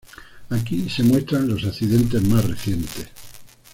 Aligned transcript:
Aquí 0.49 0.89
se 0.89 1.03
muestran 1.03 1.47
los 1.47 1.63
accidentes 1.63 2.23
más 2.23 2.43
recientes 2.43 3.07